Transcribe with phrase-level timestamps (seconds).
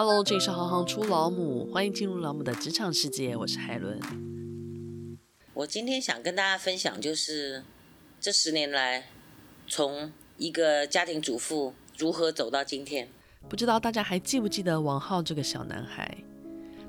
[0.00, 3.98] Hello，这里是行行出老母，欢迎进入老母的职场世界，我是海伦。
[5.54, 7.64] 我今天想跟大家分享，就是
[8.20, 9.06] 这十年来，
[9.66, 13.08] 从一个家庭主妇如何走到今天。
[13.48, 16.16] 不知道大家还记不记得王浩这个小男孩？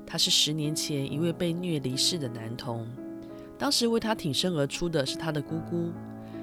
[0.06, 2.88] 他是十年前一位被虐离世的男童，
[3.58, 5.90] 当时为他挺身而出的是他的姑姑，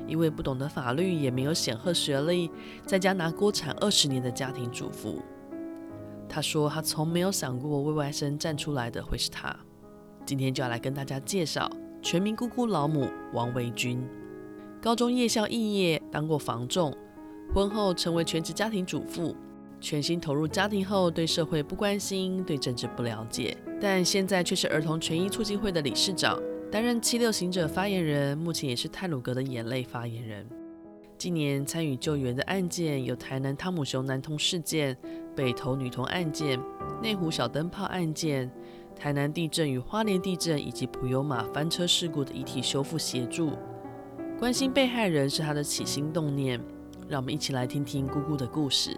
[0.06, 2.52] 一位不懂得法律也没有显赫学历，
[2.86, 5.22] 在家拿锅铲二十年的家庭主妇。
[6.30, 9.56] 他说他从没有想过为外甥站出来的会是他。
[10.26, 11.70] 今天就要来跟大家介绍
[12.02, 14.04] 全民姑姑老母王维君。
[14.82, 16.96] 高中夜校肄业，当过房仲，
[17.54, 19.36] 婚后成为全职家庭主妇。
[19.80, 30.48] 全心投入家庭后，对社会不关心，对政治不了解，但现在却是儿童权益促进会的理事长，担任七六行者发言人，目前也是泰鲁格的眼泪发言人。
[31.18, 34.96] 近年参与救援的案件有台南汤姆熊男童事件、
[35.36, 36.60] 北投女童案件、
[37.02, 38.52] 内湖小灯泡案件、
[38.96, 43.54] 台南地震与花莲地震以及普悠玛翻车事故的遗体修复协助。
[44.38, 46.62] 关心被害人是他的起心动念，
[47.10, 48.96] 让我们一起来听听姑姑的故事。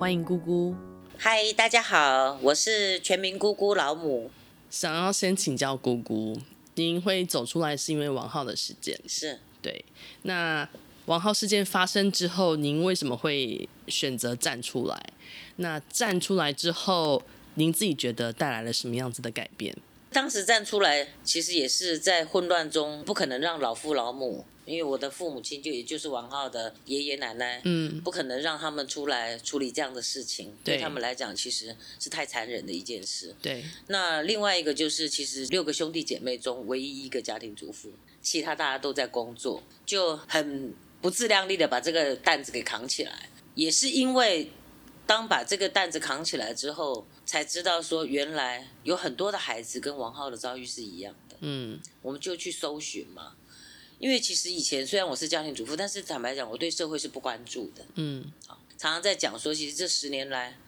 [0.00, 0.74] 欢迎姑姑。
[1.16, 4.32] 嗨，大家好，我是全民姑姑老母。
[4.68, 6.36] 想要先请教姑姑，
[6.74, 8.98] 您会走出来是因为王浩的事件？
[9.06, 9.38] 是。
[9.62, 9.84] 对。
[10.22, 10.68] 那
[11.06, 15.12] 王浩事件发生之后，您为什么会选择站出来？
[15.56, 17.22] 那站出来之后，
[17.54, 19.76] 您自己觉得带来了什么样子的改变？
[20.10, 24.44] 当时站出来，其实也是在混乱中，不可能让老父老母。
[24.64, 33.32] 因为我的父母亲就也就是王浩的爷爷奶奶，嗯，不可能让他们出来处理这样的事情，对，对他们来讲其实是太残忍的一件事。
[33.40, 40.74] 对，那另外一个就是，其实六个兄弟姐妹中唯一一个家庭主妇，其他大家都在工作，就很
[41.06, 43.28] 不自量力的把这个担子给扛起来。
[43.54, 44.50] 也是因为
[45.06, 51.36] 当把这个担子扛起来之后，才知道说原来有很多的孩子跟王浩的遭遇是一样的。
[51.42, 53.36] 嗯，我们就去搜寻嘛。
[54.00, 57.86] 因为其实以前虽然我是家庭主妇，但是坦白讲，我对社会是不关注的。
[57.94, 58.24] 嗯，
[58.76, 60.58] 常常在讲说，其实这十年来，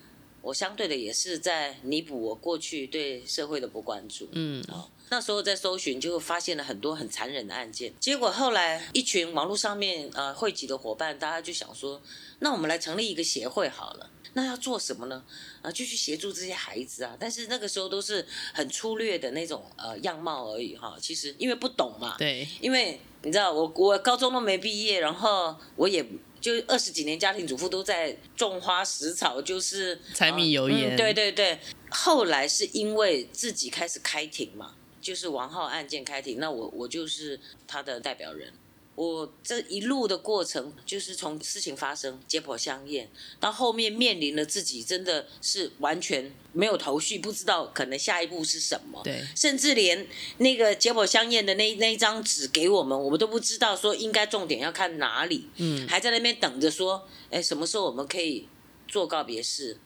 [0.41, 4.29] 我相对的也是在弥补我过去对社会的不关注。
[4.31, 4.65] 嗯，
[5.11, 7.93] 那时候在搜寻，就发现了很多很残忍的案件。
[7.99, 12.01] 结果后来一群网络上面呃汇集的伙伴，大家就想说，
[12.41, 14.11] 那我们来成立一个协会好了。
[14.35, 15.25] 那要做什么呢？
[15.63, 17.17] 啊，就去协助这些孩子啊。
[17.19, 20.97] 但是那个时候都是很粗略的那种呃样貌而已哈。
[21.01, 26.05] 其实因为不懂嘛，对，因为你知道我我高中都没毕业，然后我也
[26.41, 30.95] 就二十几年家庭主妇都在种花食草，就是柴米油盐。
[30.95, 31.59] 嗯，对对对。
[31.91, 38.53] 后来是因为自己开始开庭嘛，就是王浩案件开庭，那我我就是他的代表人。
[38.95, 49.01] 我这一路的过程，就是从事情发生、解剖相验，到后面面临了自己真的是完全没有头绪，不知道可能下一步是什么。
[49.05, 50.05] 对，甚至连
[50.39, 55.49] 那个解剖相验的那那一张纸给我们，我们都不知道说应该重点要看哪里。
[55.59, 58.49] 嗯，还在那边等着说，哎，什么时候我们可以
[58.89, 59.77] 做告别式？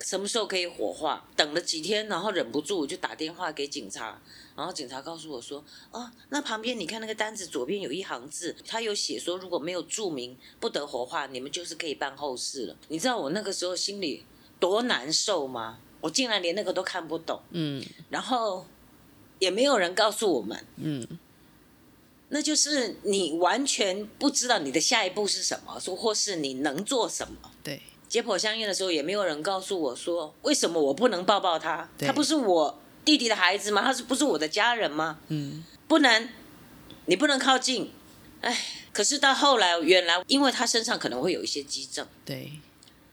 [0.00, 1.26] 什么时候可以火化？
[1.36, 4.20] 等了几天，然后忍不住就打电话给警察，
[4.56, 5.62] 然后警察告诉我说
[5.92, 14.24] ：“哦，那旁边你看那个单子左边有一行字，他有写说如果没有注明不得火化，你们就是可以办后事了。”你知道我那个时候心里
[14.58, 15.78] 多难受吗？
[16.00, 18.66] 我竟然连那个都看不懂，嗯，然后
[19.38, 21.06] 也没有人告诉我们，嗯，
[22.30, 27.82] 那就是你完全不知道你的下一步是什么，说或是你能做什么，对。
[28.10, 31.88] 解剖相验的时候，也没有人告诉我说，为什么我不能抱抱他？
[32.00, 33.80] 他不是我弟弟的孩子吗？
[33.82, 35.20] 他是不是我的家人吗？
[35.28, 36.28] 嗯，不能，
[37.06, 37.92] 你不能靠近。
[38.40, 42.04] 哎，可是到后来，原来因为他身上可能会有一些迹证。
[42.24, 42.52] 对。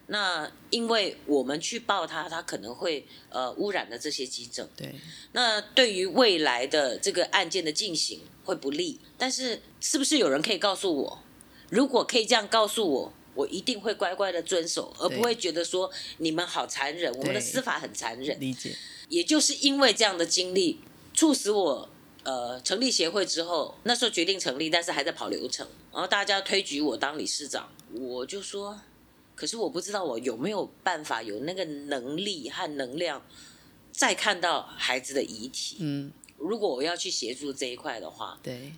[0.07, 4.67] 那因为我们去抱他，他可能会呃污染了这些迹证。
[4.75, 4.95] 对。
[5.33, 8.99] 那对于未来的这个案件的进行会不利。
[9.17, 11.19] 但是，是不是有人可以告诉我？
[11.69, 13.13] 如果可以这样告诉我？
[13.37, 18.37] 我一定会乖乖的遵守，而不会觉得说你们好残忍，我们的司法很残忍。
[18.39, 18.75] 理解。
[19.09, 20.79] 也就是因为这样的经历，
[21.13, 21.87] 促使我
[22.23, 25.67] 呃成立协会之后，那时候决定成立，但是还在跑流程。
[25.93, 28.81] 然后大家推举我当理事长，我就说，
[29.35, 33.23] 可是我不知道我有没有办法有那个能力和能量，
[33.91, 35.77] 再看到孩子的遗体。
[35.79, 36.11] 嗯。
[36.37, 38.73] 如果我要去协助这一块的话，对。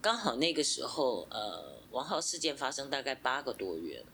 [0.00, 1.74] 刚好那个时候，呃。
[1.94, 4.04] 王浩事件发生大概八个多月，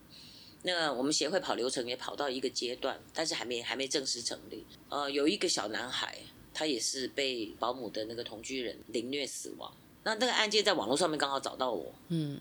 [0.62, 4.64] 那我们协会跑流程也跑到一个阶段，但是还没还没正式成立。
[4.90, 6.18] 呃，有一个小男孩，
[6.52, 9.72] 他也是被保姆的那个同居人凌虐死亡。
[10.04, 12.38] 那那个案件在网络上面刚好找到我，嗯，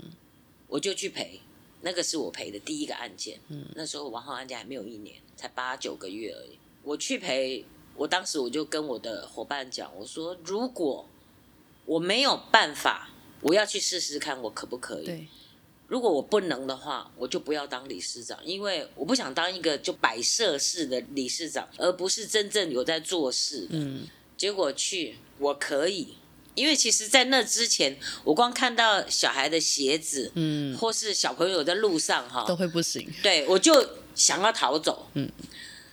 [0.67, 1.39] 我就去赔。
[1.81, 6.59] 那个是我赔的第一个案件，嗯，那时候王浩案件还没有一年，才八九个月而已。
[6.83, 7.63] 我去赔，
[7.95, 11.07] 我当时我就跟我的伙伴讲，我说如果
[11.85, 13.09] 我没有办法，
[13.41, 15.05] 我要去试试看我可不可以。
[15.05, 15.27] 对。
[15.87, 23.67] 如果我不能的话，我就不要当理事长，因为我不想当一个就摆设式的理事长，而不是真正有在做事。
[23.71, 24.07] 嗯。
[24.37, 26.15] 结果去我可以。
[26.55, 33.07] 因为其实，在那之前，我光看到小孩的鞋子，嗯，或是小朋友在路上，哈，都会不行。
[33.23, 33.71] 对，我就
[34.13, 35.31] 想要逃走，嗯，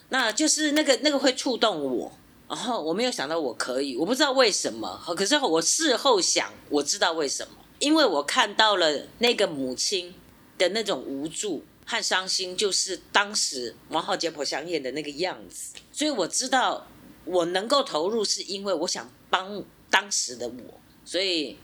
[0.09, 2.13] 那就是那个那个会触动我，
[2.49, 10.15] 然后我没有想到我可以，我不知道为什么，可是我事后想，我知道为什么，因为我看到了那个母亲
[10.59, 16.87] 的那种无助和伤心，就是当时王浩杰婆相演的那个样子，所以我知道
[17.25, 19.65] 我能够投入，是因为我想帮。
[19.89, 21.57] 当时的我，所以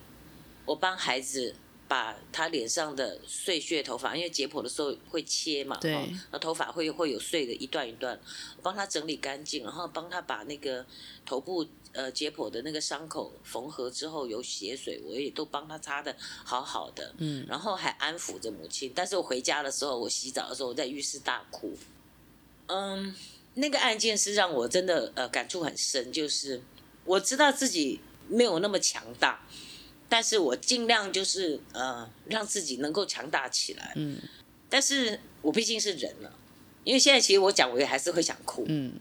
[0.64, 1.54] 我帮孩子
[1.92, 5.94] 把他脸上的碎屑头发，因为解剖的时候会切嘛，对，
[6.30, 8.18] 那头发会会有碎的一段一段，
[8.56, 10.86] 我帮他整理干净，然后帮他把那个
[11.26, 18.90] 头部呃解剖的那个伤口缝合之后有血水，我也都帮他擦的好好的，嗯，然后还安抚着母亲。
[18.94, 21.76] 但是我回家的时候，我洗澡的时候我在浴室大哭，
[22.68, 23.14] 嗯，
[23.52, 26.62] 那个案件是让我真的呃感触很深，就是
[27.04, 28.00] 我知道自己。
[28.28, 29.44] 没有那么强大，
[30.12, 33.94] 但是我尽量就是呃让自己能够强大起来。
[33.96, 34.18] 嗯，
[34.68, 36.30] 但是我毕竟是人了，
[36.84, 38.66] 因为现在其实我讲我也还是会想哭。
[38.68, 38.92] 嗯，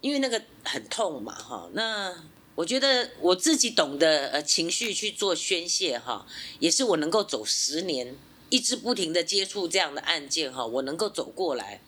[0.00, 1.68] 因为那个很痛嘛，哈。
[1.72, 2.14] 那
[2.54, 6.24] 我觉得我自己懂得呃情绪去做宣泄哈，
[6.60, 8.14] 也是我能够走十年
[8.48, 11.80] 一直不停的接触这样的案件哈，我能够走过来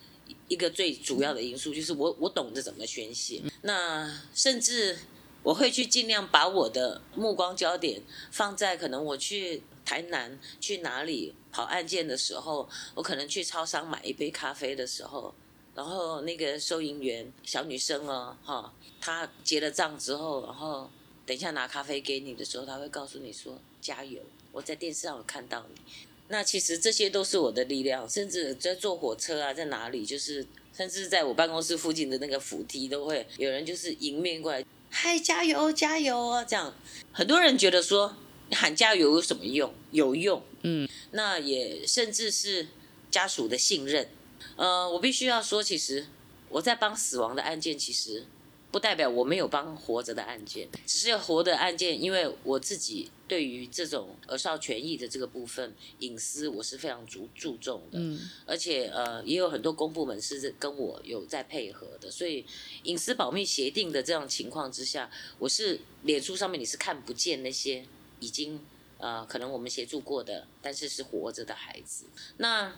[0.49, 3.41] 一个最主要的因素就是我我懂得怎么宣泄。
[3.63, 4.99] 那甚至。
[5.49, 15.35] 我会去尽量把我的目光焦点放在可能我去台南去哪里跑案件的时候，我可能去超商买一杯咖啡的时候，
[15.75, 20.91] 然后那个收银员小女生哦，哈，她结了账之后，然后
[21.25, 24.21] 等一下拿咖啡给你的时候，她会告诉你说加油，
[24.53, 25.81] 我在电视上有看到你。
[26.29, 34.63] 那其实这些都是我的力量，甚至在坐火车啊，在哪里，就是甚至在我办公室附近的那个扶梯，都会有人就是迎面过来。
[34.91, 36.45] 嗨，加油，加油啊！
[36.45, 36.75] 这样，
[37.13, 38.17] 很多人觉得说
[38.53, 39.73] 喊加油有什么用？
[39.91, 42.69] 有用，嗯，那也甚至是
[43.11, 44.09] 家属的信任。
[44.57, 46.07] 呃，我必须要说，其实
[46.49, 48.27] 我在帮死亡的案件，其实。
[48.71, 57.99] 不代表我没有帮活着的案件，只是活的案件，因为我自己对于这种儿少权益的这个部分隐私，我是非常注注重的。
[58.01, 62.45] 嗯，而且呃，也有很多公部门是跟我有在配合的，所以
[62.85, 67.85] 隐私保密协定的这样情况之下，我是脸书上面你是看不见那些
[68.19, 68.59] 已经
[68.97, 72.07] 呃可能我们协助过的，但是是活着的孩子。
[72.39, 72.75] 那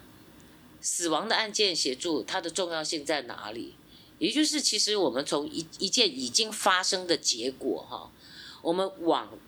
[0.81, 3.75] 死亡的案件协助它的重要性在哪里？
[4.19, 8.13] 也就是，其实我们从一一件已经发生的结果哈，
[8.61, 9.39] 我们往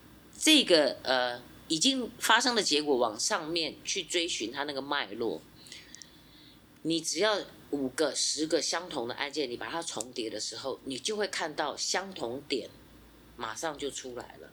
[0.42, 5.40] 这个呃已经发生的结果往上面去追寻它那个脉络，
[6.82, 7.38] 你只要
[7.70, 12.68] 五个、十个相同的案件，你把它重叠的时候，你就会看到相同点，
[13.36, 14.50] 马上就出来了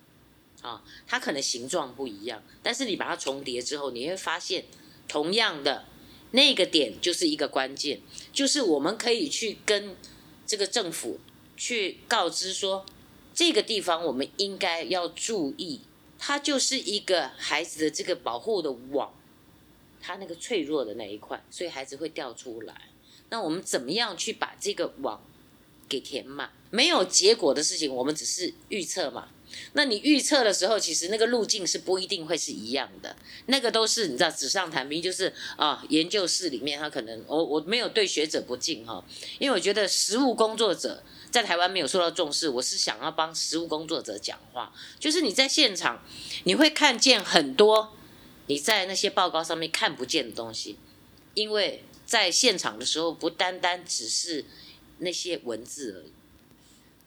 [0.62, 0.84] 啊。
[1.08, 4.66] 它可能形状不一样，但是你把它重叠之后，你会发现
[5.08, 5.86] 同样的。
[6.32, 8.02] 那个点就是一个关键，
[8.32, 9.96] 就是我们可以去跟
[10.46, 11.20] 这个政府
[11.58, 12.86] 去告知说，
[13.40, 15.80] 这个地方我们应该要注意，
[16.18, 19.14] 它就是一个孩子的这个保护的网，
[20.02, 22.90] 它那个脆弱的那一块，所以孩子会掉出来。
[23.30, 25.24] 那我们怎么样去把这个网
[25.88, 26.52] 给填满？
[26.70, 29.30] 没有结果的事情，我们只是预测嘛。
[29.72, 33.16] 那你预测的时候，其实那个路径是不一定会是一样的，
[33.46, 39.02] 那个都是你知道纸上谈兵，就是啊，研究室里面他可能我我没有对学者不敬哈，
[39.40, 46.04] 因为我觉得实务工作者在台湾没有受到重视，我是想要帮实务工作者讲话，就是你在现场
[46.44, 47.96] 你会看见很多
[48.48, 50.78] 你在那些报告上面看不见的东西，
[51.36, 54.46] 因为在现场的时候不单单只是
[54.98, 56.12] 那些文字而已。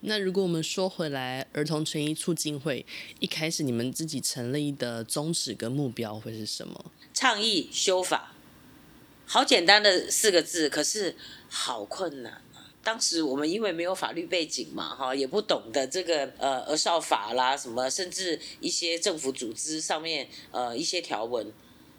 [0.05, 2.85] 那如果我们说回来，儿童权益促进会
[3.21, 6.87] 一开始你们自己成立的宗旨跟目标会是什么？
[7.14, 8.35] 倡议修法，
[9.26, 11.14] 好简单的四个字，可是
[11.49, 12.51] 好困难啊！
[12.85, 21.53] 当时我们因为没有法律背景嘛，哈，也不懂得这个呃儿少法啦什么，甚至一些政府组织上面呃一些条文，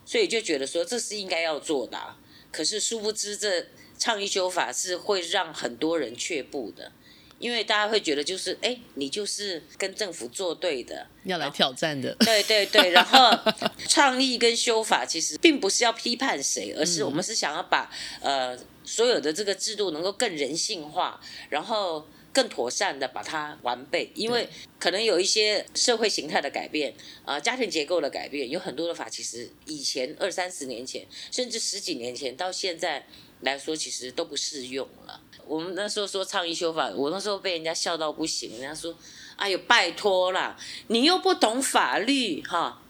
[0.05, 2.17] 所以就觉得说这是应该要做的啊。
[2.51, 3.65] 可是殊不知，这
[3.97, 6.91] 倡议修法是会让很多人却步的。
[7.39, 12.15] 因为大家会觉得就是，哎，你就是跟政府作对的，要来挑战的。
[12.19, 13.37] 对对对，然后
[13.89, 24.11] 倡议跟修法其实并不是要批判谁，而是我们是想要把呃所有的这个制度能够更人性化，然后更妥善的把它完备。
[24.15, 24.47] 因为
[24.79, 26.93] 可能有一些社会形态的改变
[27.25, 33.05] 啊、呃，家庭结构的改变，有很多的法其实以前二三十年前，甚至十几年前到现在
[33.41, 35.21] 来说，其实都不适用了。
[35.45, 38.97] 我们那时候说倡议修法，我那时候被人家笑到不行，人家说
[39.35, 42.81] ：“哎呦，拜托啦，你又不懂法律哈，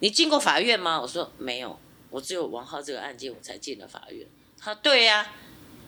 [0.00, 1.78] 你进过法院吗？”我说：“没有，
[2.10, 4.26] 我只有王浩这个案件我才进了法院。”
[4.62, 5.32] 他对呀、啊，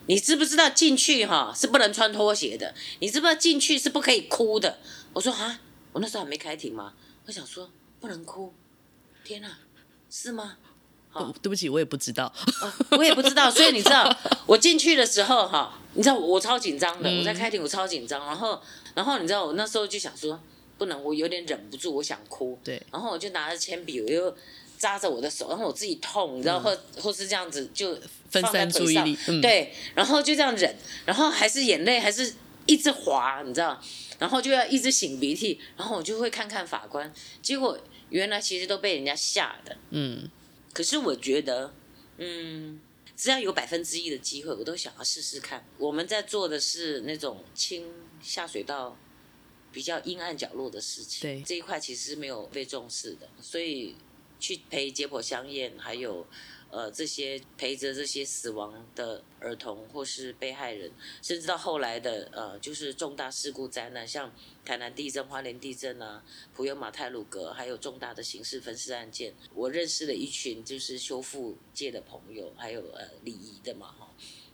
[0.07, 2.73] 你知不知道进去哈是不能穿拖鞋的？
[2.99, 4.79] 你知不知道进去是不可以哭的？
[5.13, 5.59] 我说啊，
[5.91, 6.93] 我那时候还没开庭嘛？
[7.25, 8.53] 我想说不能哭，
[9.23, 9.57] 天哪，
[10.09, 10.57] 是吗？
[11.13, 13.49] 哦，对不起，我也不知道，哦，我也不知道。
[13.51, 14.11] 所以你知道，
[14.47, 18.25] 我进去的时候哈，你知道我超紧张的，我在开庭我超紧张。
[18.25, 18.59] 然后，
[18.95, 20.39] 然后你知道我那时候就想说，
[20.79, 22.59] 不能，我有点忍不住，我想哭。
[22.63, 22.81] 对。
[22.91, 24.35] 然后我就拿着铅笔，我又
[24.83, 27.97] 扎着我的手，然后我自己痛，你知道，或或是这样子就
[28.29, 29.17] 分散注意力。
[29.27, 29.39] 嗯。
[29.39, 30.75] 对，然后就这样忍，
[31.05, 32.33] 然后还是眼泪还是
[32.65, 33.81] 一直滑，你知道，
[34.19, 37.09] 然后就要一直擤鼻涕，然后我就会看看法官，
[37.41, 39.77] 结果原来其实都被人家吓的。
[39.91, 40.29] 嗯。
[40.73, 41.73] 可是我觉得，
[42.17, 42.81] 嗯，
[43.15, 45.65] 只要有百分之一的机会，我都想要试试看。
[45.77, 47.87] 我们在做的是那种清
[48.21, 48.97] 下水道
[49.71, 53.95] 比较阴暗角落的事情，对这一块其实是没有被重视的，所以
[54.43, 56.27] 去陪解剖香艳，还有。
[56.75, 64.33] 呃，这些陪着这些死亡的儿童或是被害人，甚至到后来的呃，就是重大事故灾难，像
[64.65, 66.23] 台南地震、花莲地震啊，
[66.55, 74.11] 普悠玛泰鲁格，还有重大的刑事分尸案件，我认识了一群就是修复界的朋友，还有呃礼仪的嘛哈，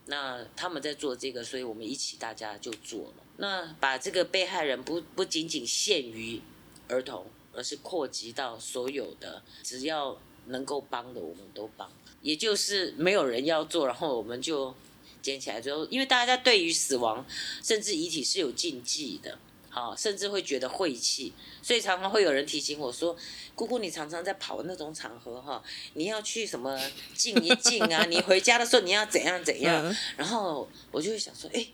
[0.08, 3.24] 那他们在做这个，所以我们一起大家就做了。
[3.38, 6.42] 那把这个被害人不不仅仅限于
[6.90, 7.26] 儿童，
[7.60, 11.92] 而是扩及到所有的，只要能够帮的，我们都帮。
[12.22, 14.74] 也就是没有人要做，然后我们就
[15.22, 17.26] 捡起来之后，因为大家对于死亡
[17.62, 19.38] 甚至遗体是有禁忌的，
[19.70, 23.14] 好，甚至会觉得晦气，所以常常会有人提醒我说
[23.56, 25.62] ：“姑姑，你常常在跑那种场合哈，
[25.96, 26.80] 你要去什么
[27.14, 28.06] 静一静啊？
[28.06, 31.68] 你回家的时候你要怎样怎样？”然后我就会想说：“哎，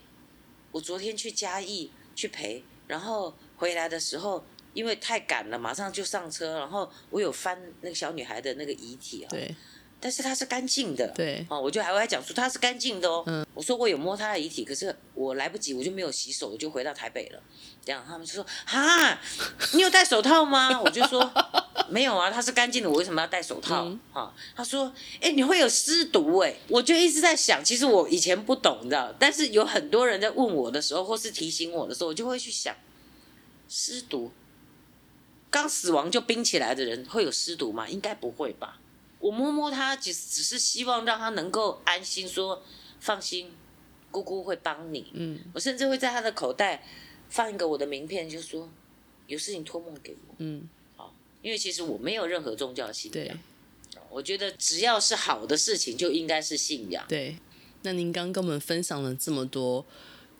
[0.71, 4.43] 我昨天去嘉义去陪，然后回来的时候
[4.75, 9.55] 因为太赶了，马上就上车，然后我有翻那个小女孩的那个遗体啊。”对。
[9.97, 13.23] 但是它是干净的，对，哦，我就还会讲说它是干净的哦。
[13.25, 17.41] 嗯，我说我有摸她的遗体，可是我来不及，我就没有洗手，我就回到台北了。
[17.83, 19.19] 这样他们就说：“哈，
[19.73, 21.27] 你有戴手套吗？”我就说
[21.89, 32.75] ：“没有啊，它是干净的，我为什么要戴手套？”嗯，哈，他说：“哎，你会有尸毒哎。”我就一直在想，其实我以前不懂，你知道，但是有很多人在问我的时候，或是提醒我的时候，我就会去想，
[33.67, 34.31] 尸毒，
[35.55, 37.87] 刚死亡就冰起来的人会有尸毒吗？
[37.87, 38.77] 应该不会吧。
[39.19, 42.63] 我摸摸他，只只是希望让他能够安心说，说
[42.99, 43.53] 放心，
[44.11, 45.09] 姑姑会帮你。
[45.13, 46.83] 嗯，我甚至会在他的口袋
[47.29, 48.69] 放一个我的名片，就说
[49.27, 50.35] 有事情托梦给我。
[50.39, 53.23] 嗯，好，因为其实我没有任何宗教信仰。
[53.23, 53.33] 对，
[54.09, 57.05] 我觉得只要是好的事情，就应该是信仰。
[57.07, 57.37] 对，
[57.83, 59.85] 那您刚跟我们分享了这么多，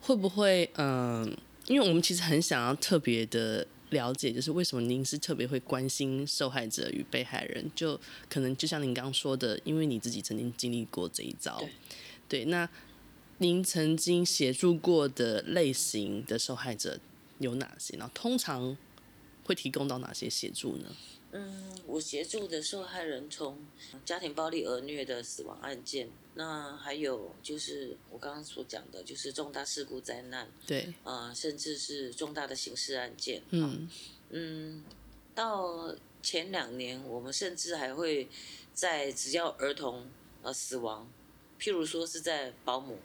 [0.01, 1.37] 会不会嗯、呃？
[1.67, 3.65] 因为我们其实很想要特别的。
[3.91, 7.99] 了解，就是为什么您是特别会关心受害者与被害人，就
[8.29, 11.57] 可能就像您刚刚说的，因为你自己曾经经历过这一招。
[11.59, 11.69] 对，
[12.27, 12.67] 对，那
[13.37, 16.99] 您曾经协助过的类型的受害者
[17.39, 17.95] 有哪些？
[17.97, 18.75] 然后通常
[19.43, 20.85] 会提供到哪些协助呢？
[21.37, 23.57] 嗯，我协助的受害人从
[24.05, 33.89] 家庭暴力儿虐的死亡案件，那还有就是我刚刚所讲的，就是重大事故灾难，对，啊、呃，甚至是重大的刑事案件，嗯
[34.29, 34.83] 嗯，
[35.35, 38.29] 到前两年，我们甚至还会
[38.73, 40.07] 在只要儿童
[40.41, 41.05] 呃死亡，
[41.59, 42.97] 譬如说是在保姆。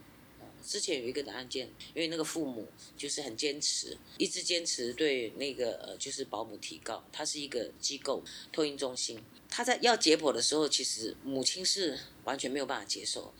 [0.65, 13.33] 之前有一个的案件，因为那个父母就是很坚持，一直坚持对那个呃就是保姆提告，他是一个机构托婴中心，他在要解剖的时候，其实母亲是完全没有办法接受。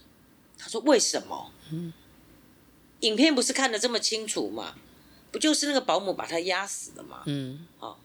[0.59, 1.53] 他说为什么？
[1.73, 1.93] 嗯，
[3.01, 4.77] 影片不是看得这么清楚吗？
[5.33, 7.23] 不就是那个保姆把他压死的吗？
[7.27, 7.97] 嗯，哦，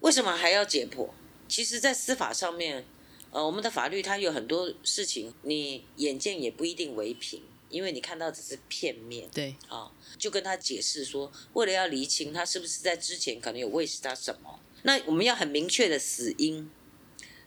[0.00, 1.10] 为什么还要解剖？
[1.46, 2.84] 其实，在司法上面，
[3.30, 7.42] 呃，我们的法律它有很多事情，你眼见也不一定为凭。
[7.76, 16.70] 因为你看到只是片面，对，啊、哦，就跟他解释说，为了要厘清他是不是在之前可能有喂食他什么，那我们要很明确的死因，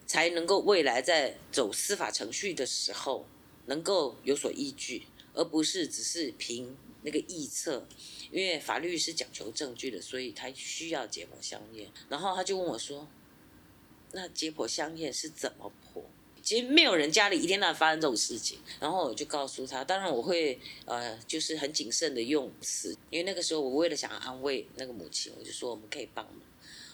[0.05, 3.25] 才能够未来在走司法程序的时候
[3.65, 7.87] 能够有所依据，而不是只是凭那个臆测。
[8.31, 11.89] 因为法律是讲求证据的，所以他需要解剖相验。
[12.09, 13.07] 然后他就问我说
[14.13, 16.05] ：“那解剖相验是怎么破？”
[16.49, 18.57] 其实没有人家里一天到晚发生这种事情。
[18.79, 26.41] 然后我就告诉他，当然我会呃，就是很谨慎的用词，因为那个时候我为了想要安慰那个母亲，我就说我们可以帮忙，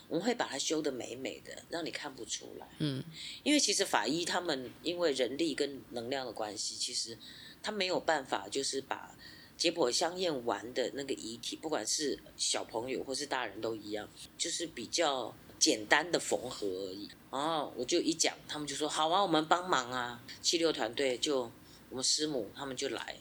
[0.10, 2.68] 我们会把它修得美美的，让你看不出来。
[2.80, 3.02] 嗯，
[3.44, 7.18] 因为其实法医他们因为人力跟能量的关系，其实
[7.64, 9.16] 他没有办法就是把
[9.56, 15.34] 解剖相验完的那个遗体，不管是小朋友或是大人都一样，就是比较。
[15.58, 20.24] 简单的缝合而已，然后我就一讲，他们就说好啊，我们帮忙啊。
[20.42, 21.52] 七六团队就
[21.90, 23.18] 我们师母他们就来，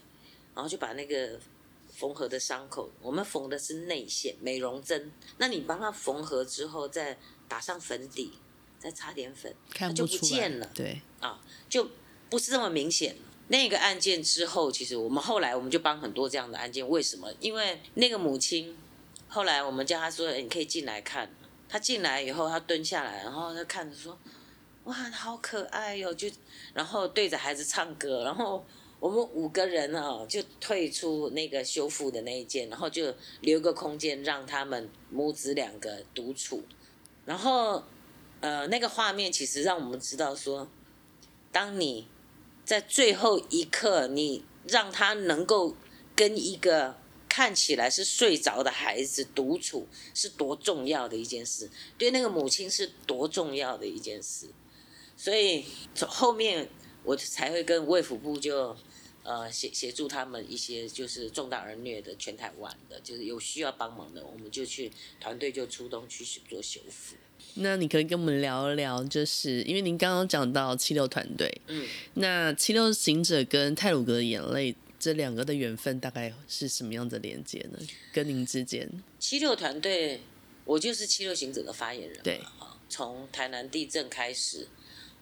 [0.55, 1.37] 然后就把那个
[1.93, 7.19] 缝合的伤口，我们缝的是内线美容针，那你帮他缝合之后，再
[7.49, 8.35] 打上粉底，
[8.79, 10.71] 再擦点粉，它就不见了。
[10.73, 11.91] 对啊，就
[12.31, 13.17] 不是这么明显。
[13.49, 17.33] 那个案件之后，其实我们后来我们就帮很多这样的案件，为什么？
[17.41, 18.79] 因为那个母亲
[19.27, 21.35] 后来我们叫他说，你可以进来看。
[21.75, 24.17] 他进来以后，他蹲下来，然后他看着说
[24.85, 26.31] ：“哇，好可爱哟！”就
[26.73, 28.65] 然后对着孩子唱歌，然后
[29.01, 36.63] 我们五个人啊，就退出那个修复的那一间，然后就留个空间让他们母子两个独处。
[37.25, 37.83] 然后，
[38.41, 40.69] 呃，那个画面其实让我们知道说，
[41.51, 42.07] 当你
[42.65, 45.75] 在最后一刻，你让他能够
[46.15, 47.03] 跟一个。
[47.35, 54.47] 看起来是睡着的孩子独处是多重要的一件事，对那个母亲是多重要的一件事，
[55.17, 55.65] 所以
[55.97, 56.69] 从后面
[57.03, 58.77] 我才会跟卫福部就
[59.25, 67.17] 呃协协助他们一些就是重大儿虐的全台湾的，就是有需要帮忙的，我们就去团队就出动去做修复。
[67.55, 74.77] 那你可以跟我们聊一聊，就是因为您刚刚讲到七六团队，嗯，那七六行者跟泰鲁格的眼泪。
[75.05, 77.79] 这两个的缘分大概是什么样的连接呢？
[78.11, 80.23] 跟您之间，七六团队，
[80.65, 82.19] 我就是七六行者的发言人。
[82.23, 82.41] 对，
[82.89, 84.67] 从台南地震开始，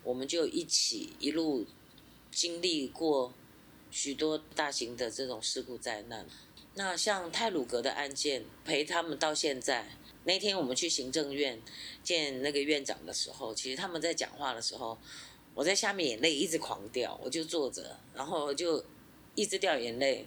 [0.05, 1.67] 我们就一起一路
[2.31, 3.35] 经历过
[3.91, 6.25] 许多大型的这种事故灾难。
[6.75, 9.89] 那像泰鲁阁的案件，陪他们到现在。
[10.23, 11.61] 那天我们去行政院
[12.05, 14.97] 见那个院长的时候，其实他们在讲话的时候，
[15.55, 18.85] 我在下面眼泪一直狂掉，我就坐着，然后就。
[19.35, 20.27] 一直掉眼泪，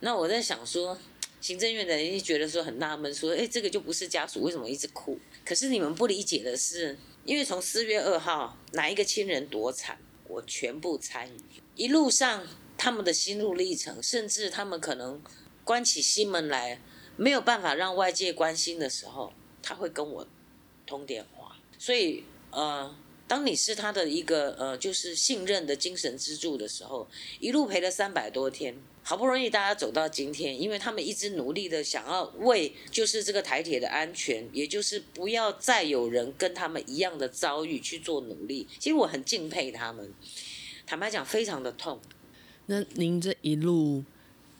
[0.00, 0.96] 那我在想说，
[1.40, 5.18] 行政院的人觉得说很纳闷，说，哎，这个就不是家属，为什么一直哭？
[5.44, 11.40] 可是你们不理解的是，因为从四月二号哪一个亲人多惨，我全部参与，
[11.74, 12.46] 一路上
[12.78, 15.20] 他们的心路历程，甚至他们可能
[15.64, 16.80] 关起心门来，
[17.16, 19.32] 没有办法让外界关心的时候，
[19.62, 20.28] 他会跟我
[20.86, 22.96] 通电话，所以呃。
[23.28, 27.08] 当你是他的一个呃，就是信任的精神支柱的时候，
[27.40, 38.68] 一路陪了三百多天，好不容易大家走到今天，因为他们一直努力的想要为就是这个台铁的安全，也就是不要再有人跟他们一样的遭遇去做努力。
[38.78, 40.12] 其实我很敬佩他们，
[40.86, 42.00] 坦白讲，非常的痛。
[42.66, 44.04] 那您这一路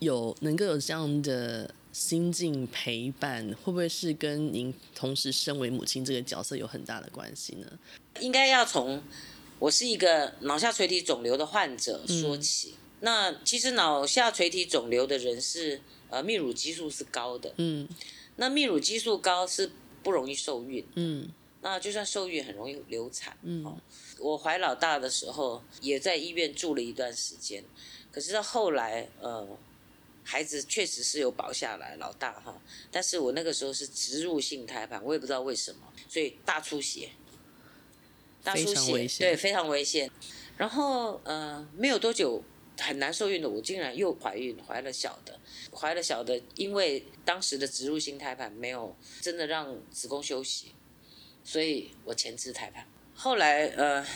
[0.01, 7.67] 有能够有这样的心境陪伴，会不会是跟您同时身为母亲这个角色有很大的关系呢？
[8.21, 9.03] 应该要从
[9.59, 12.75] 我是一个脑下垂体肿瘤的患者说起。
[12.77, 15.81] 嗯、那其实脑下垂体肿瘤的人是
[16.11, 17.89] 呃泌乳激素是高的，嗯，
[18.37, 19.71] 那泌乳激素高是
[20.03, 21.27] 不容易受孕，嗯，
[21.63, 23.79] 那就算受孕很容易流产，嗯、哦。
[24.19, 27.65] 我怀老大的时候也在医院住了一段时间，
[28.13, 29.49] 可是到后来呃
[30.29, 32.61] 孩子确实是有保下来，老大哈，
[32.91, 37.11] 但是我那个时候是植入性胎盘，我也不知道为什么，所以大出血。
[38.43, 40.11] 大出血，对，非常危险。
[40.57, 42.43] 然后，呃，没有多久，
[42.79, 45.39] 很难受孕的，我竟然又怀孕，怀了小的，
[45.73, 50.73] 怀了小的，因为当时的植入性胎盘没有真的让子宫休息，
[51.45, 52.87] 所以我前置胎盘。
[53.15, 54.07] 后来，呃，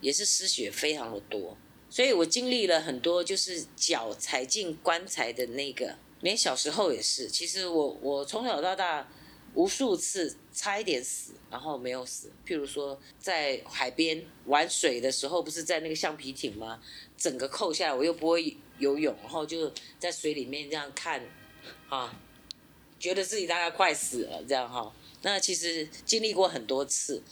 [0.00, 1.56] 也是失血非常的多，
[1.92, 7.28] 所以我经历了很多，就是脚踩进棺材的那个，连小时候也是。
[7.28, 9.06] 其实我我从小到大。
[9.54, 12.32] 无数次差一点死，然后没有死。
[12.46, 16.80] 譬如说，在海边玩水的时候，不是在那个橡皮艇吗？
[17.18, 21.22] 整个扣下来，我又不会游泳，然后就在水里面这样看，
[21.90, 22.18] 啊，
[22.98, 24.90] 觉得自己大概快死了这样哈。
[25.20, 27.22] 那其实经历过很多次，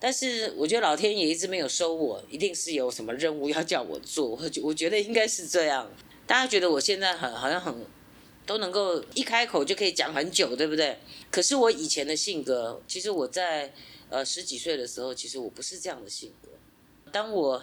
[0.00, 4.30] 但是我觉得老天爷一直没有收我，一定是有什么任务要叫我做。
[4.30, 5.88] 我我觉得应该是这样。
[6.26, 7.72] 大家觉得我现在很好像很。
[8.46, 10.98] 都能够一开口就可以讲很久，对不对？
[11.30, 13.72] 可是我以前的性格，其实我在
[14.08, 16.48] 呃十几岁的时候，其实我不是这样的性格。
[17.12, 17.62] 当我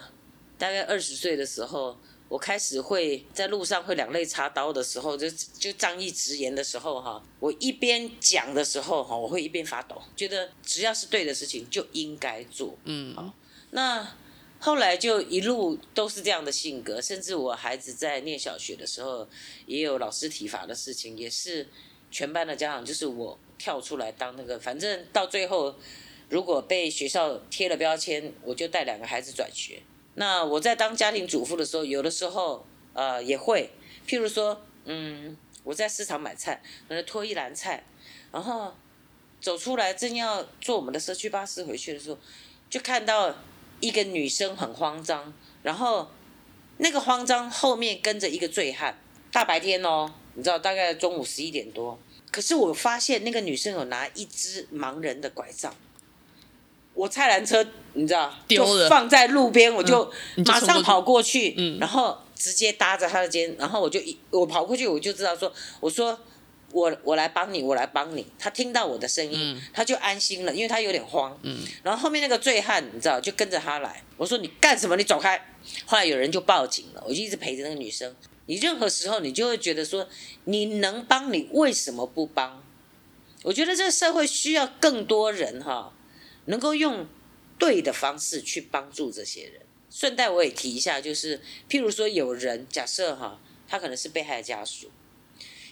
[0.56, 1.98] 大概二十岁的时候，
[2.28, 13.32] 我开始会在路上会两肋插刀的时候，就就仗义直言的时候，哈，我一边讲的时候，哈，我会一边发抖，觉得只要是对的事情就应该做，嗯，好。
[13.70, 14.16] 那
[14.58, 19.26] 后来就一路都是这样的性格，甚至我孩子在念小学的时候，
[19.66, 21.66] 也有老师体罚的事情，也是
[22.10, 25.74] 全班的家长就是我跳出来当那个，反正到最后
[26.28, 29.82] 如果被学校贴了标签，我就带两个孩子转学。
[30.18, 33.70] 那我在当家庭主妇的时候，有的时候呃也会，
[34.06, 37.84] 譬如说，嗯，我在市场买菜，可能拖一篮菜，
[38.30, 38.74] 然后
[39.40, 42.18] 走出来正要坐我们的社区巴士回去的时候，
[42.68, 43.34] 就看到。
[43.80, 46.10] 一个女生很慌张，然后
[46.78, 48.98] 那个慌张后面跟着一个醉汉，
[49.30, 51.96] 大白天哦，你知道，大概中午十一点多。
[52.32, 55.72] 可是我发现那个女生有拿一只盲人的拐杖，
[56.98, 60.10] 我菜篮车你知道，丢了，就放在路边，我就
[60.44, 66.18] 马上跑过去，嗯，然后直接搭着他的肩，然后我就一我跑过去，我就知道说，我说。
[66.70, 68.26] 我我来帮你，我来帮你。
[68.38, 71.34] 他听到我的声音，嗯、他就安心了，因为他有点慌。
[71.42, 74.02] 嗯、然后后面那个醉汉，你知道，就跟着他来。
[74.18, 74.94] 我说你干什么？
[74.94, 75.54] 你走开！
[75.86, 78.14] 后来有人就报警了，我就一直陪着那个女生。
[78.44, 80.06] 你任何时候，你就会觉得说，
[80.44, 82.62] 你能帮你为什么不帮？
[83.44, 85.90] 我觉得这个社会需要更多人哈，
[86.48, 87.06] 能够用
[87.58, 89.62] 对的方式去帮助这些人。
[89.90, 94.90] 顺带我也提一下，就是譬如说有人假设哈，他可能是被害家属。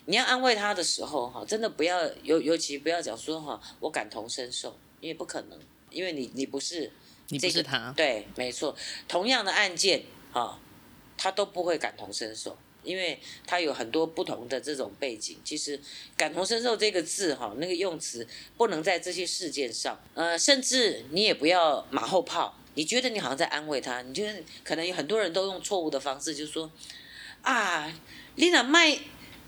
[0.06, 5.58] 你要安慰他的时候，哈，真的不要尤尤其不要讲说哈，我感同身受，因为不可能，
[5.90, 6.92] 因为你你不是、这个，
[7.28, 8.74] 你不是他，对，没错，
[9.08, 10.60] 同样的案件，哈，
[11.18, 12.56] 他都不会感同身受，
[12.86, 15.36] 因为他有很多不同的这种背景。
[15.44, 15.78] 其实
[16.16, 26.70] 感同身受这个字，哈，那个用词不能在这些事件上，呃，甚至你也不要马后炮，你觉得你好像在安慰他，你觉得可能有很多人都用错误的方式，就是说，
[27.42, 27.92] 啊，
[28.36, 28.98] 你那卖。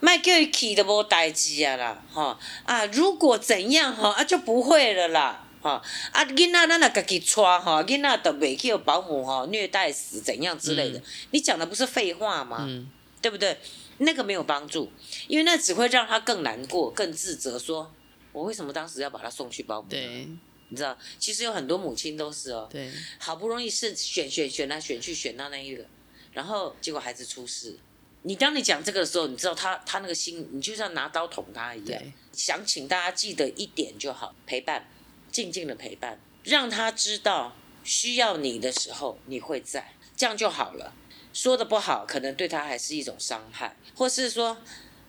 [0.01, 2.87] 卖叫伊去都无代志啊啦，哈啊！
[2.87, 6.25] 如果怎样哈啊就不会了啦，哈啊！
[6.25, 12.59] 囡仔咱若家己带哈，囡仔都袂去保姆哈虐待死怎样之类的，嗯、你讲的不是废话吗？
[12.61, 12.89] 嗯、
[13.21, 13.59] 对不对？
[13.99, 14.91] 那个没有帮助，
[15.27, 17.93] 因为那只会让他更难过、更自责，说
[18.33, 19.89] 我为什么当时要把他送去保姆？
[19.89, 20.29] 对，
[20.69, 25.85] 你知道，其实有很多母亲都是哦，对，好不容易是选选选来选去选到那一个，
[26.33, 27.77] 然后结果孩子出事。
[28.23, 32.03] 你当你讲这个的时候，你知道他他那个心，你就像拿刀捅他一样。
[32.33, 34.89] 想请大家记得一点就好，陪伴，
[35.33, 40.95] 静静的陪伴，让他知道需要你的时候你会在，这样就好了。
[41.39, 44.59] 说的不好，可能对他还是一种伤害，或是说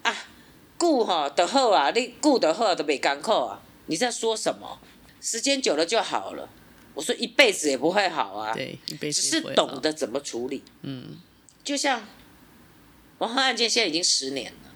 [0.03, 0.15] 啊，
[0.77, 4.79] 顾哈的后啊，你顾的后都没干扣啊，你在说什么？
[5.19, 6.47] 时间久了就好了。
[6.93, 10.63] 我说一辈子也不会好啊，对，一辈子只是懂得怎么处理。
[10.83, 11.17] 嗯，
[11.63, 12.05] 就像。
[13.17, 14.71] 王浩案件现在已经十年了，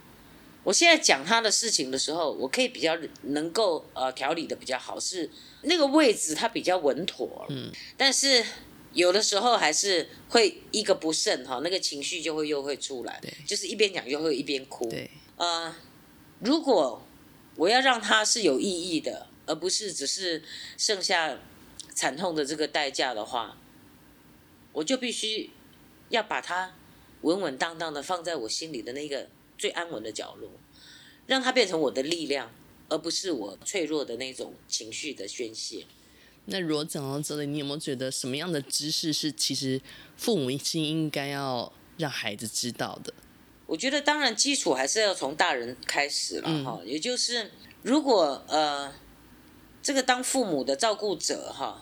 [0.63, 5.29] 我现在讲他的事情的时候，我可以比较能够呃调理的比较好，是
[5.61, 8.43] 那个位置他比较稳妥，嗯，但是
[8.93, 15.75] 有的时候还是会一个不慎哈，那个情绪就会又会出来，对，就是一边讲又会一边哭，对，呃，
[16.39, 17.05] 如果
[17.55, 20.43] 我要让他是有意义的，而不是只是
[20.77, 21.39] 剩下
[21.93, 23.57] 惨痛的这个代价的话，
[24.73, 25.49] 我就必须
[26.09, 26.75] 要把他。
[27.23, 30.51] 稳稳当当的放在我心里的那个最安稳的角落，
[31.25, 32.51] 让它变成我的力量，
[32.89, 35.85] 而不是我脆弱的那种情绪的宣泄。
[36.45, 39.81] 那如果讲到这里，你有没有觉得什么样的知识是其实
[40.17, 43.13] 父母亲应该要让孩子知道的？
[43.65, 47.51] 我觉得当然基础还是要从大人开始了哈，嗯、也就是
[47.81, 48.93] 如果呃
[49.81, 51.81] 这个当父母的照顾者哈。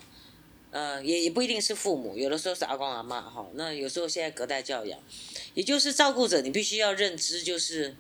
[0.74, 3.46] 呃，也也不一定是父母，有的时候是阿公阿妈哈。
[3.56, 4.98] 那有时候现在隔代教养，
[5.54, 7.98] 也就是照顾者，你必须要认知，就是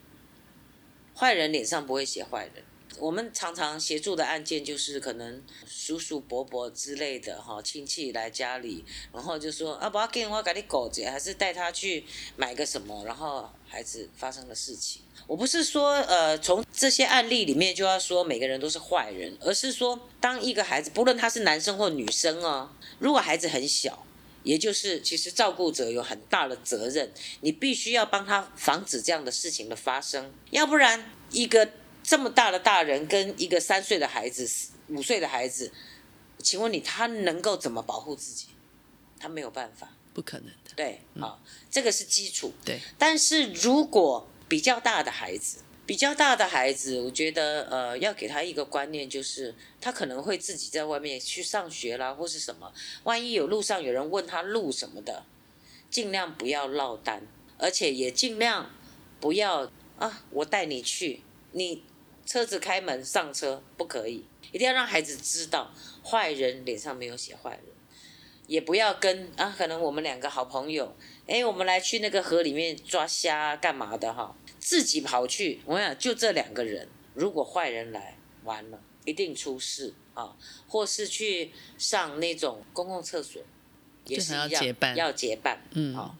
[1.13, 2.63] 坏人脸上不会写坏人。
[3.00, 12.04] 我们常常协助的案件就是可能叔叔伯伯之类的哈亲戚来家里，然后就说啊，不要给我给你狗子，还是带他去
[12.36, 15.02] 买个什么，然后孩子发生的事情。
[15.26, 24.06] 我不是说呃从这些案例里面就要说每个人都是坏人，而是说当一个孩子不论他是男生或女生哦，如果孩子很小，
[24.44, 31.70] 也就是其实照顾者有很大的责任，你必须要帮他防止这样的事情的发生，要不然一个。
[32.04, 34.50] 这么大的大人跟一个三岁的孩子、
[34.90, 35.72] 五岁的孩子，
[36.40, 38.48] 请问你他能够怎么保护自己？
[39.20, 40.72] 他没有办法，不可能的。
[40.76, 42.52] 对，好，嗯，这个是基础。
[42.66, 55.24] 对，但是如果比较大的孩子，比较大的孩子，我觉得呃，要给他一个观念，就是他可能会自己在外面去上学啦，或是什么，万一有路上有人问他路什么的，
[55.92, 57.22] 尽量不要落单，
[57.60, 58.72] 而且也尽量
[59.20, 61.84] 不要啊，我带你去，你。
[62.32, 65.70] 车子开门上车不可以，一定要让孩子知道，
[66.02, 67.65] 坏人脸上没有写坏人。
[68.48, 70.96] 也不要跟啊，可能我们两个好朋友，
[71.28, 74.34] 哎，我们来去那个河里面抓虾干嘛的哈？
[74.60, 80.38] 自己跑去，我想就这两个人，如果坏人来，完了，一定出事啊！
[80.70, 83.41] 或是去上那种公共厕所，
[84.06, 86.15] 也是，要结伴，要结伴，嗯，好，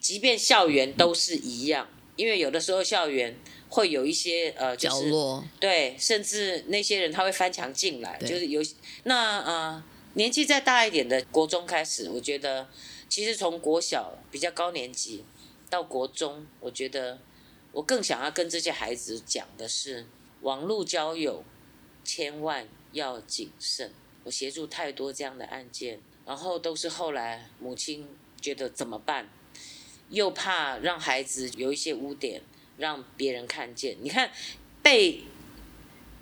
[0.00, 3.36] 即便校园都是一样，因为有的时候校园
[3.70, 8.62] 会有一些呃，就是、角落，对，甚至那些人他会翻墙进来，就是有
[9.04, 9.82] 那呃。
[10.14, 12.68] 年纪再大一点的国中开始，我觉得
[13.08, 15.24] 其实从国小比较高年级
[15.70, 17.20] 到国中，我觉得
[17.70, 20.04] 我更想要跟这些孩子讲的是，
[20.40, 21.44] 网络交友
[22.02, 23.92] 千万要谨慎。
[24.24, 28.08] 我协助太多这样的案件，然后都是后来母亲
[28.40, 29.30] 觉得怎么办，
[30.08, 32.42] 又怕让孩子有一些污点
[32.80, 33.96] 让别人看见。
[34.00, 34.32] 你看
[34.82, 35.22] 被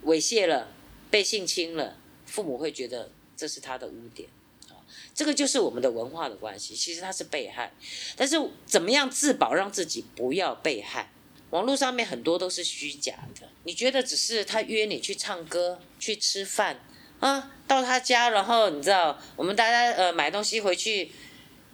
[0.04, 0.74] 猥亵了，
[1.10, 3.10] 被性侵了，父母会觉得。
[3.40, 4.28] 这是他的污点，
[4.68, 4.74] 啊，
[5.14, 6.74] 这个就是我们的文化的关系。
[6.74, 7.72] 其实他是被害，
[8.16, 8.34] 但是
[8.66, 11.12] 怎么样自保，让自己不要被害？
[11.50, 13.48] 网络上面很多都是虚假的。
[13.62, 16.80] 你觉得只是他约你去唱歌、去吃饭
[17.20, 21.12] 啊，到他家，然后你知道，我们大家呃买东西回去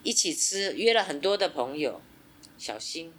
[0.02, 2.02] 一起吃，约了很多的朋友，
[2.58, 3.10] 小心，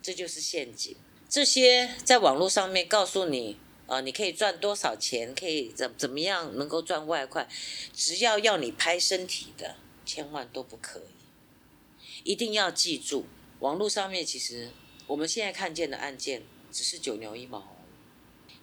[0.00, 0.96] 这就是陷阱。
[1.30, 3.56] 这些在网络上面告诉你。
[3.86, 5.34] 啊、呃，你可以赚多少钱？
[5.34, 7.48] 可以怎怎么样能够赚外快？
[7.92, 9.74] 只要要你拍身体的，
[10.06, 12.22] 千万都不可以。
[12.22, 13.24] 一定要记住，
[13.58, 14.70] 网络上面其实
[15.08, 17.76] 我们现在看见的案件只是九牛一毛，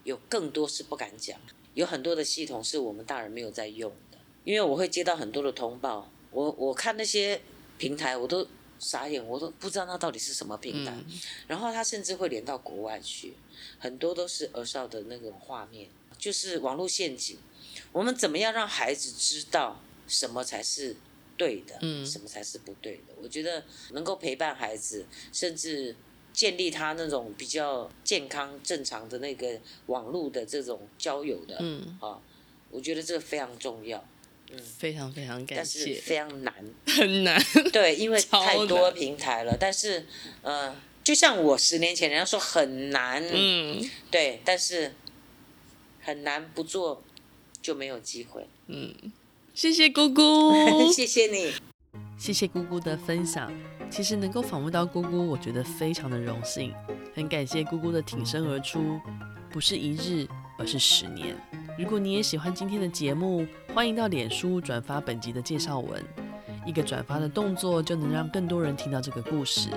[0.06, 1.38] 有更多是不敢讲。
[1.73, 7.41] 有很多的系统是我们大人没有在用的，因为我会接到很多的通报，我我看那些
[7.77, 8.47] 平台我都
[8.80, 10.92] 傻眼，我都不知道那到底是什么平台。
[10.92, 13.34] 嗯、然后他甚至会连到国外去。
[13.80, 15.88] 很多都是儿少的那种画面，
[16.18, 17.38] 就是网络陷阱。
[17.92, 20.96] 我们怎么样让孩子知道什么才是
[21.36, 23.13] 对的，嗯，什么才是不对的？
[23.22, 25.96] 我觉得能够陪伴孩子，甚至
[26.34, 32.20] 建立他那种比较健康、正常的那个网络的这种交友的，嗯，啊，
[32.72, 34.16] 我觉得这个非常重要，嗯，
[34.78, 36.54] 非常非常感谢，但是非常难，
[36.86, 40.00] 很难，对，因为 太多平台了，但是，
[40.42, 40.76] 嗯、呃。
[41.08, 43.82] 就像我十年前，人家说很难，嗯，
[44.12, 44.94] 对，但是
[46.02, 47.02] 很难不做
[47.62, 48.94] 就没有机会，嗯，
[49.54, 50.52] 谢谢姑姑，
[50.92, 51.54] 谢谢你，
[52.20, 53.50] 谢谢姑姑的分享。
[53.90, 56.74] 其实能够访问到姑姑，我觉得非常的荣幸，
[57.16, 59.00] 很感谢姑姑的挺身而出，
[59.50, 61.36] 不是一日，而是十年。
[61.78, 66.04] 如果你也喜欢今天的节目，欢迎到脸书转发本集的介绍文，
[66.65, 69.70] 一个转发的动作就能让更多人听到这个故事。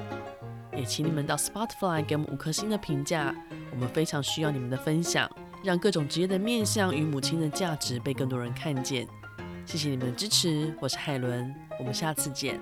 [0.75, 3.35] 也请你们到 Spotify 给我们五颗星的评价，
[3.71, 5.31] 我们非常需要你们的分享，
[5.63, 9.07] 让各种职业的面向与母亲的价值被更多人看见。
[9.67, 12.59] 谢谢你们的支持，我是海伦，我们下次见。